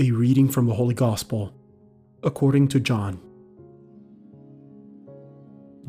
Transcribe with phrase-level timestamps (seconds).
[0.00, 1.52] A reading from the Holy Gospel
[2.22, 3.18] according to John.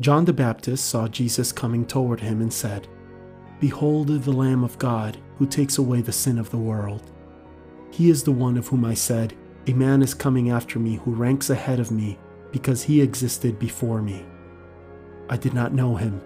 [0.00, 2.88] John the Baptist saw Jesus coming toward him and said,
[3.60, 7.12] Behold the Lamb of God who takes away the sin of the world.
[7.92, 9.36] He is the one of whom I said,
[9.68, 12.18] A man is coming after me who ranks ahead of me
[12.50, 14.24] because he existed before me.
[15.28, 16.20] I did not know him,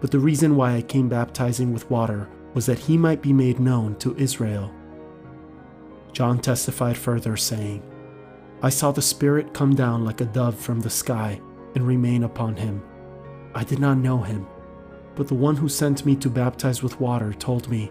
[0.00, 3.60] but the reason why I came baptizing with water was that he might be made
[3.60, 4.74] known to Israel.
[6.12, 7.82] John testified further, saying,
[8.62, 11.40] I saw the Spirit come down like a dove from the sky
[11.74, 12.82] and remain upon him.
[13.54, 14.46] I did not know him,
[15.14, 17.90] but the one who sent me to baptize with water told me,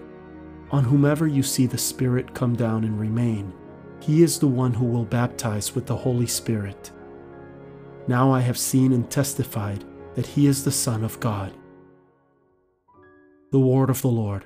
[0.72, 3.54] On whomever you see the Spirit come down and remain,
[4.00, 6.92] he is the one who will baptize with the Holy Spirit.
[8.08, 9.84] Now I have seen and testified
[10.16, 11.54] that he is the Son of God.
[13.52, 14.46] The Word of the Lord.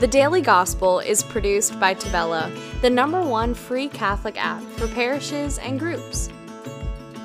[0.00, 5.58] The Daily Gospel is produced by Tabella, the number one free Catholic app for parishes
[5.58, 6.30] and groups.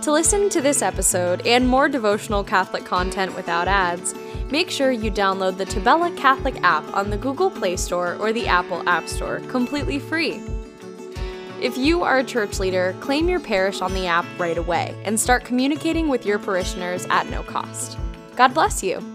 [0.01, 4.13] To listen to this episode and more devotional Catholic content without ads,
[4.51, 8.45] make sure you download the Tabella Catholic app on the Google Play Store or the
[8.45, 10.41] Apple App Store completely free.
[11.61, 15.17] If you are a church leader, claim your parish on the app right away and
[15.17, 17.97] start communicating with your parishioners at no cost.
[18.35, 19.14] God bless you.